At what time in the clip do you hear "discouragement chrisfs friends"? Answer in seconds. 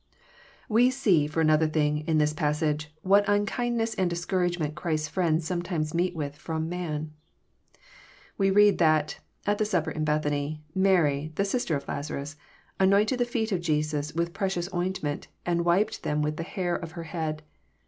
4.09-5.45